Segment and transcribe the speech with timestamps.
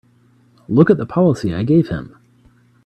[0.67, 2.15] Look at the policy I gave him!